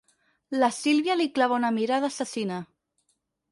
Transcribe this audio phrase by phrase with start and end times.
[0.63, 2.61] La Sílvia li clava una mirada assassina.